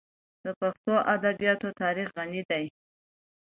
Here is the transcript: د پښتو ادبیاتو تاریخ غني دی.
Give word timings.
د 0.43 0.45
پښتو 0.59 0.93
ادبیاتو 1.13 1.69
تاریخ 1.81 2.07
غني 2.17 2.41
دی. 2.49 2.65